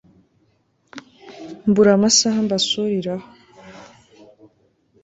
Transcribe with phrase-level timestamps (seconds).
[1.69, 3.27] mbura amasaha mbasuriraho